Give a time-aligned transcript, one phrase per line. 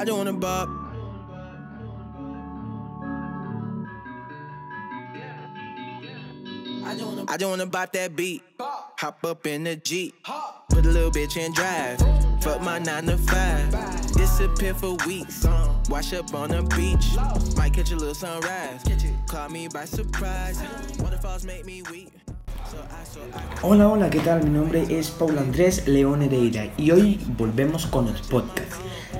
[0.00, 0.66] I don't wanna bop.
[7.28, 8.42] I don't wanna bop that beat.
[8.58, 10.14] Hop up in the Jeep.
[10.70, 11.98] Put a little bitch in drive.
[12.42, 14.12] Fuck my 9 to 5.
[14.14, 15.46] Disappear for weeks.
[15.90, 17.54] Wash up on the beach.
[17.58, 18.82] Might catch a little sunrise.
[19.26, 20.62] Caught me by surprise.
[20.98, 22.10] Waterfalls make me weak.
[23.62, 24.44] Hola, hola, ¿qué tal?
[24.44, 28.76] Mi nombre es Paul Andrés León Hereira y hoy volvemos con los podcasts.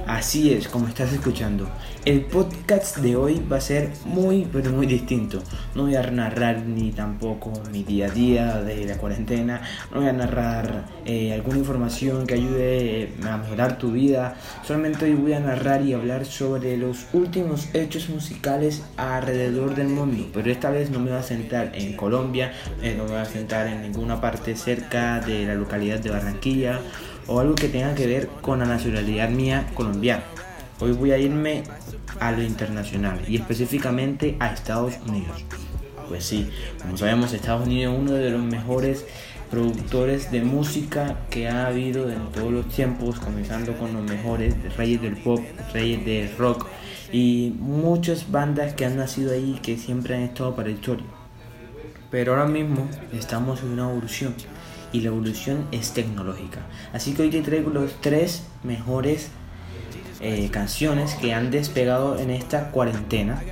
[0.07, 1.69] Así es, como estás escuchando.
[2.05, 5.42] El podcast de hoy va a ser muy, pero muy distinto.
[5.75, 9.61] No voy a narrar ni tampoco mi día a día de la cuarentena.
[9.92, 14.37] No voy a narrar eh, alguna información que ayude eh, a mejorar tu vida.
[14.67, 20.28] Solamente hoy voy a narrar y hablar sobre los últimos hechos musicales alrededor del mundo.
[20.33, 23.25] Pero esta vez no me voy a centrar en Colombia, eh, no me voy a
[23.27, 26.81] centrar en ninguna parte cerca de la localidad de Barranquilla
[27.27, 30.23] o algo que tenga que ver con la nacionalidad mía colombiana.
[30.79, 31.65] Hoy voy a irme
[32.19, 35.45] a lo internacional y específicamente a Estados Unidos.
[36.09, 39.05] Pues sí, como sabemos, Estados Unidos es uno de los mejores
[39.51, 45.03] productores de música que ha habido en todos los tiempos, comenzando con los mejores reyes
[45.03, 45.41] del pop,
[45.73, 46.67] reyes del rock
[47.12, 51.20] y muchas bandas que han nacido ahí que siempre han estado para la historia.
[52.11, 54.34] Pero ahora mismo estamos en una evolución
[54.92, 56.61] y la evolución es tecnológica.
[56.92, 59.30] Así que hoy te traigo los tres mejores
[60.20, 63.42] eh, canciones que han despegado en esta cuarentena.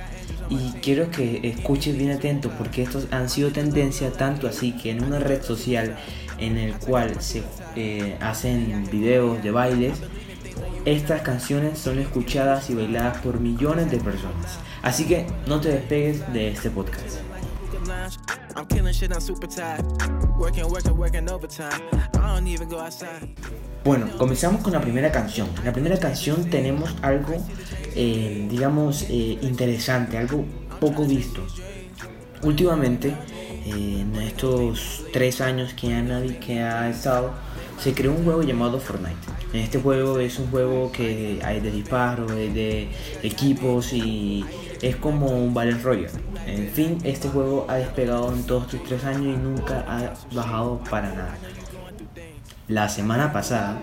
[0.49, 5.03] Y quiero que escuches bien atento porque estos han sido tendencia tanto así que en
[5.03, 5.95] una red social
[6.39, 7.43] en el cual se
[7.75, 9.99] eh, hacen videos de bailes,
[10.85, 14.59] estas canciones son escuchadas y bailadas por millones de personas.
[14.81, 17.19] Así que no te despegues de este podcast.
[23.83, 25.47] Bueno, comenzamos con la primera canción.
[25.59, 27.35] En la primera canción tenemos algo,
[27.95, 30.43] eh, digamos, eh, interesante, algo
[30.79, 31.45] poco visto.
[32.41, 33.09] Últimamente,
[33.65, 37.33] eh, en estos tres años que ha, que ha estado,
[37.79, 39.17] se creó un juego llamado Fortnite.
[39.53, 42.89] Este juego es un juego que hay de disparo, hay de
[43.23, 44.45] equipos y
[44.81, 46.11] es como un Battle Royale.
[46.45, 50.81] En fin, este juego ha despegado en todos estos tres años y nunca ha bajado
[50.89, 51.37] para nada.
[52.67, 53.81] La semana pasada,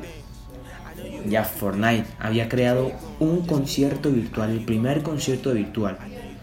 [1.29, 5.99] ya Fortnite había creado un concierto virtual, el primer concierto virtual.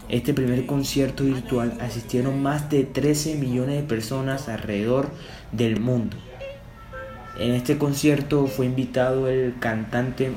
[0.08, 5.10] Este primer concierto virtual asistieron más de 13 millones de personas alrededor
[5.52, 6.16] del mundo.
[7.38, 10.30] En este concierto fue invitado el cantante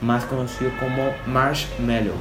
[0.00, 2.14] más conocido como Marshmello.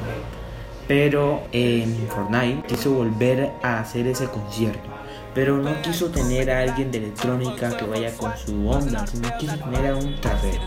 [0.89, 4.89] Pero en Fortnite quiso volver a hacer ese concierto.
[5.35, 9.55] Pero no quiso tener a alguien de electrónica que vaya con su onda, sino quiso
[9.59, 10.61] tener a un trapero.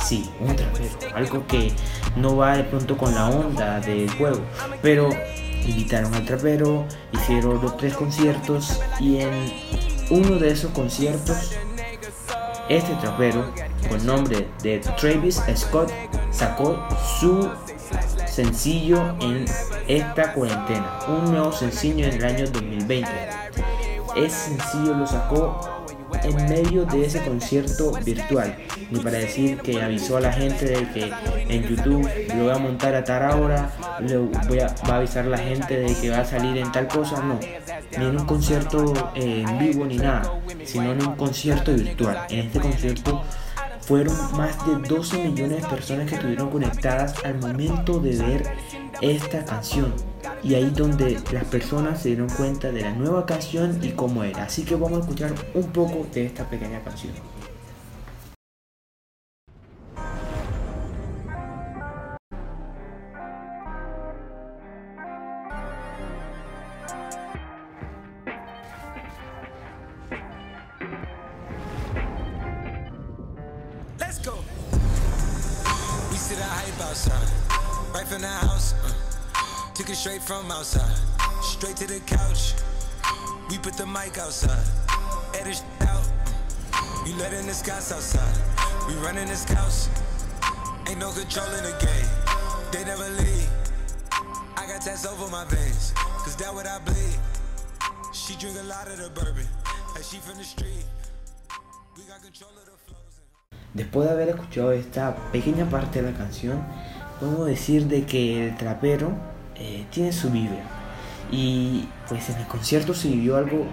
[0.00, 0.94] Sí, un trapero.
[1.12, 1.72] Algo que
[2.14, 4.40] no va de pronto con la onda del juego.
[4.80, 5.08] Pero
[5.66, 9.52] invitaron al trapero, hicieron los tres conciertos y en
[10.10, 11.56] uno de esos conciertos
[12.68, 13.52] este trapero
[13.88, 15.90] con nombre de Travis Scott
[16.30, 16.78] sacó
[17.18, 17.50] su
[18.38, 19.46] sencillo en
[19.88, 23.10] esta cuarentena, un nuevo sencillo en el año 2020.
[24.14, 25.84] Ese sencillo lo sacó
[26.22, 28.56] en medio de ese concierto virtual,
[28.92, 31.12] ni para decir que avisó a la gente de que
[31.48, 33.72] en YouTube lo voy a montar a tal hora,
[34.06, 36.70] le voy a, va a avisar a la gente de que va a salir en
[36.70, 37.40] tal cosa, no,
[37.98, 42.18] ni en un concierto eh, en vivo ni nada, sino en un concierto virtual.
[42.30, 43.24] En este concierto
[43.88, 48.42] fueron más de 12 millones de personas que estuvieron conectadas al momento de ver
[49.00, 49.94] esta canción.
[50.42, 54.42] Y ahí donde las personas se dieron cuenta de la nueva canción y cómo era.
[54.44, 57.14] Así que vamos a escuchar un poco de esta pequeña canción.
[76.78, 78.74] Hype outside, right from the house.
[78.84, 80.96] Uh, took it straight from outside,
[81.42, 82.54] straight to the couch.
[83.50, 84.64] We put the mic outside,
[85.34, 86.08] edit out.
[86.72, 88.36] Uh, you letting the scouts outside,
[88.86, 89.88] we running this house.
[90.88, 92.10] Ain't no control in the game,
[92.72, 93.48] they never leave.
[94.56, 97.18] I got tats over my veins, cause that what I bleed.
[98.12, 99.46] She drink a lot of the bourbon,
[99.94, 100.84] and she from the street.
[101.96, 102.77] We got control of the
[103.78, 106.60] Después de haber escuchado esta pequeña parte de la canción,
[107.20, 109.12] podemos decir de que el trapero
[109.54, 110.64] eh, tiene su vibra.
[111.30, 113.66] Y pues en el concierto se vivió algo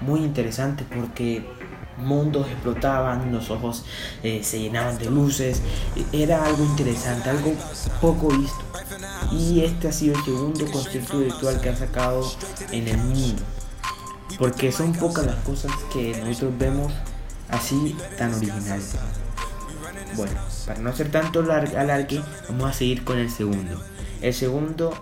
[0.00, 1.46] muy interesante porque
[1.98, 3.84] mundos explotaban, los ojos
[4.24, 5.62] eh, se llenaban de luces.
[6.12, 7.52] Era algo interesante, algo
[8.00, 8.64] poco visto.
[9.30, 12.28] Y este ha sido el segundo concierto virtual que ha sacado
[12.72, 13.40] en el mundo.
[14.36, 16.92] Porque son pocas las cosas que nosotros vemos
[17.50, 18.96] así tan originales.
[20.16, 23.82] Bueno, para no hacer tanto alargue, vamos a seguir con el segundo.
[24.20, 24.92] El segundo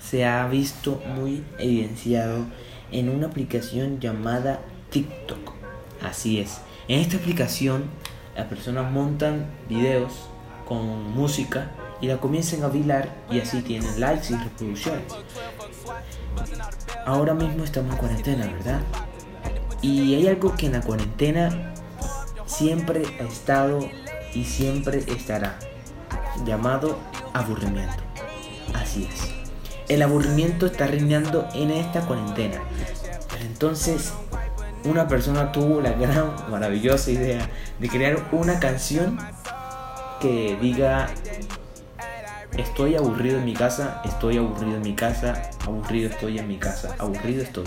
[0.00, 2.44] se ha visto muy evidenciado
[2.92, 5.52] en una aplicación llamada TikTok.
[6.02, 6.60] Así es.
[6.88, 7.84] En esta aplicación
[8.36, 10.12] las personas montan videos
[10.66, 11.70] con música
[12.00, 15.12] y la comienzan a bailar y así tienen likes y reproducciones.
[17.04, 18.80] Ahora mismo estamos en cuarentena, ¿verdad?
[19.82, 21.74] Y hay algo que en la cuarentena
[22.46, 23.80] siempre ha estado
[24.34, 25.58] y siempre estará,
[26.44, 26.98] llamado
[27.32, 28.02] aburrimiento.
[28.74, 29.30] Así es.
[29.88, 32.60] El aburrimiento está reinando en esta cuarentena.
[33.28, 34.12] Pero entonces
[34.84, 37.48] una persona tuvo la gran, maravillosa idea
[37.78, 39.18] de crear una canción
[40.20, 41.08] que diga
[42.56, 46.94] estoy aburrido en mi casa, estoy aburrido en mi casa, aburrido estoy en mi casa,
[46.98, 47.64] aburrido estoy.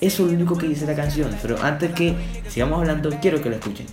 [0.00, 2.14] Eso es lo único que dice la canción, pero antes que
[2.48, 3.86] sigamos hablando, quiero que lo escuchen.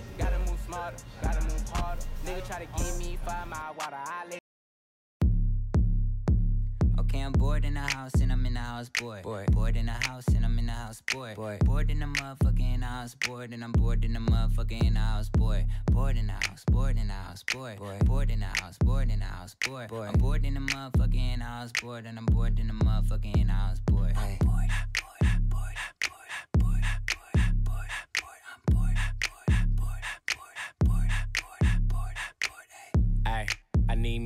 [7.24, 9.22] I'm bored in the house and I'm in the house bored.
[9.22, 11.36] Bored, bored in the house and I'm in the house bored.
[11.36, 15.64] Bored, bored in the motherfucking house bored and I'm bored in the motherfucking house bored.
[15.90, 17.78] Bored in the house, bored in the house bored.
[17.78, 19.88] Bored, bored in the house, bored in the house bored.
[19.88, 23.78] Bored, I'm bored in the motherfucking house bored and I'm bored in the motherfucking house
[23.86, 24.12] bored.
[24.16, 24.36] Hey.
[24.42, 25.03] Bored, bored, bored,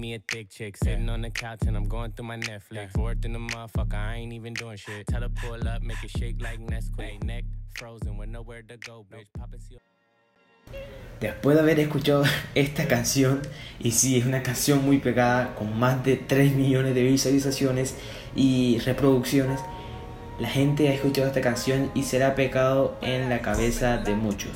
[0.08, 2.93] me a thick chick sitting on the couch and I'm going through my Netflix.
[2.94, 5.06] Bored in the motherfucker, I ain't even doing shit.
[5.06, 7.22] Tell her pull up, make it shake like Nesquik.
[7.25, 7.44] Neck
[7.75, 9.26] frozen with nowhere to go, bitch.
[9.38, 9.60] Poppin'
[11.20, 12.25] Después de haber escuchado
[12.55, 13.43] esta canción,
[13.78, 17.96] y sí, es una canción muy pegada, con más de 3 millones de visualizaciones
[18.37, 19.60] y reproducciones,
[20.38, 24.52] la gente ha escuchado esta canción y será pecado en la cabeza de muchos.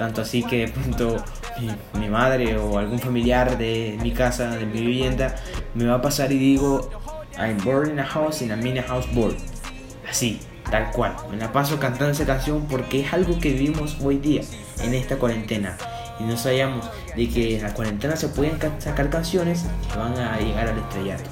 [0.00, 1.22] Tanto así que de pronto
[1.92, 5.36] mi, madre o algún familiar de mi casa, de mi vivienda,
[5.74, 6.88] me va a pasar y digo,
[7.36, 9.36] I'm bored in a house, in a house bored.
[10.08, 11.14] Así, tal cual.
[11.30, 14.40] Me la paso cantando esa canción porque es algo que vivimos hoy día
[14.82, 15.76] en esta cuarentena.
[16.18, 20.38] Y no sabíamos de que en la cuarentena se pueden sacar canciones que van a
[20.38, 21.28] llegar al estrellato.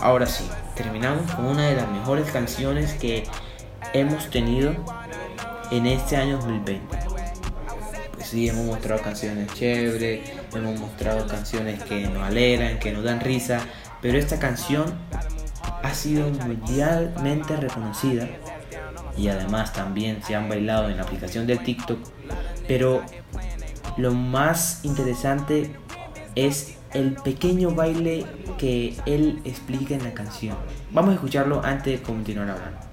[0.00, 3.24] Ahora sí, terminamos con una de las mejores canciones que
[3.92, 4.72] hemos tenido
[5.70, 7.07] en este año 2020
[8.28, 13.60] sí, hemos mostrado canciones chéveres, hemos mostrado canciones que nos alegran, que nos dan risa,
[14.02, 14.84] pero esta canción
[15.82, 18.28] ha sido mundialmente reconocida
[19.16, 21.98] y además también se han bailado en la aplicación del TikTok,
[22.66, 23.02] pero
[23.96, 25.74] lo más interesante
[26.34, 28.26] es el pequeño baile
[28.58, 30.56] que él explica en la canción.
[30.92, 32.87] Vamos a escucharlo antes de continuar hablando.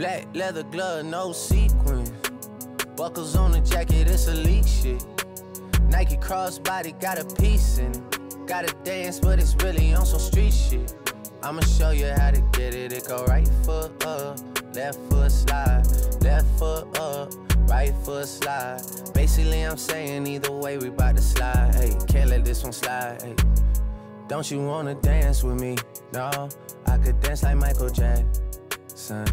[0.00, 2.10] Black leather glove, no sequins.
[2.96, 5.04] Buckles on the jacket, it's elite shit.
[5.90, 8.46] Nike crossbody got a piece in it.
[8.46, 10.94] Gotta dance, but it's really on some street shit.
[11.42, 12.94] I'ma show you how to get it.
[12.94, 14.38] It go right foot up,
[14.74, 15.84] left foot slide,
[16.22, 17.34] left foot up,
[17.68, 18.80] right foot slide.
[19.12, 21.74] Basically, I'm saying either way, we bout to slide.
[21.74, 23.20] Hey, can't let this one slide.
[23.20, 23.34] Hey.
[24.28, 25.76] Don't you wanna dance with me?
[26.14, 26.48] No,
[26.86, 29.26] I could dance like Michael Jackson.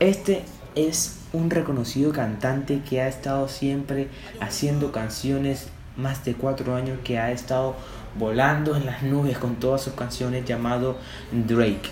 [0.00, 0.42] Este
[0.74, 4.08] es un reconocido cantante que ha estado siempre
[4.40, 7.76] haciendo canciones más de cuatro años, que ha estado
[8.18, 10.96] volando en las nubes con todas sus canciones llamado
[11.30, 11.90] Drake.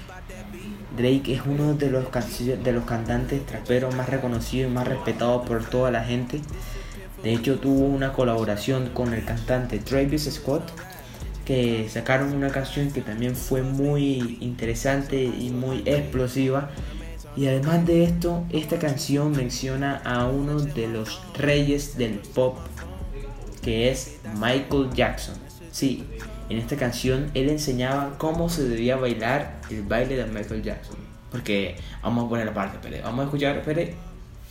[0.97, 2.07] Drake es uno de los,
[2.65, 6.41] de los cantantes traperos más reconocidos y más respetados por toda la gente.
[7.23, 10.63] De hecho tuvo una colaboración con el cantante Travis Scott
[11.45, 16.71] que sacaron una canción que también fue muy interesante y muy explosiva.
[17.37, 22.59] Y además de esto, esta canción menciona a uno de los reyes del pop,
[23.63, 25.35] que es Michael Jackson.
[25.71, 26.05] Sí,
[26.51, 30.97] en esta canción él enseñaba cómo se debía bailar el baile de Michael Jackson.
[31.31, 33.01] Porque vamos a poner la parte, Pere.
[33.01, 33.63] Vamos a escuchar,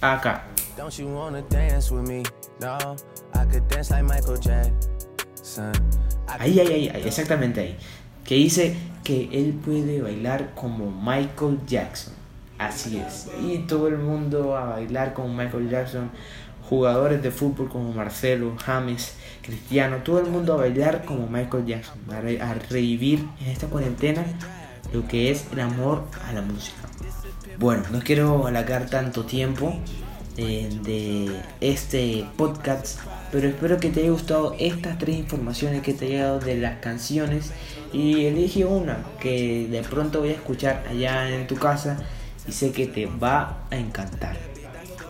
[0.01, 0.43] acá.
[0.75, 2.24] Don't you wanna dance with me?
[2.60, 2.95] No,
[3.36, 5.74] I could dance like Michael Jackson.
[6.28, 7.78] Ahí, ahí, ahí, exactamente ahí.
[8.24, 12.13] Que dice que él puede bailar como Michael Jackson.
[12.58, 13.28] Así es.
[13.44, 16.12] Y todo el mundo a bailar como Michael Jackson.
[16.70, 21.98] jugadores de fútbol como Marcelo, James, Cristiano, todo el mundo a bailar como Michael Jackson,
[22.10, 24.24] a, revivir en esta cuarentena
[24.94, 26.78] lo que es el amor a la música.
[27.60, 29.75] Bueno, no quiero alargar tanto tiempo
[30.38, 33.00] eh, de este podcast,
[33.32, 36.80] pero espero que te haya gustado estas tres informaciones que te he llegado de las
[36.80, 37.52] canciones
[37.94, 41.98] y elige una que de pronto voy a escuchar allá en tu casa
[42.48, 44.38] y sé que te va a encantar.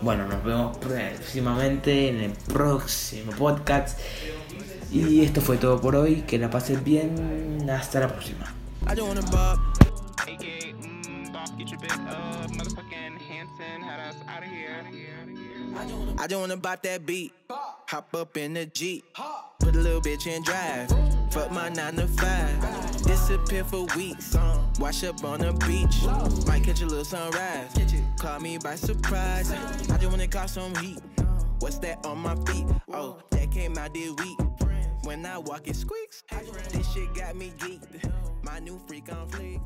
[0.02, 4.00] Bueno, nos vemos próximamente en el próximo podcast.
[4.92, 6.24] Y esto fue todo por hoy.
[6.28, 7.70] Que la pases bien.
[7.70, 8.54] Hasta la próxima.
[15.76, 17.34] I just wanna bop that beat.
[17.50, 19.04] Hop up in the Jeep.
[19.60, 20.90] Put a little bitch in drive.
[21.32, 23.04] Fuck my 9 to 5.
[23.04, 24.36] Disappear for weeks.
[24.80, 26.04] Wash up on the beach.
[26.48, 27.72] Might catch a little sunrise.
[28.20, 29.52] Caught me by surprise.
[29.52, 31.00] I just wanna cause some heat.
[31.60, 32.66] What's that on my feet?
[32.92, 34.40] Oh, that came out this week.
[35.04, 36.24] When I walk, it squeaks.
[36.72, 38.12] This shit got me geeked.
[38.44, 39.62] My new freak on fleek.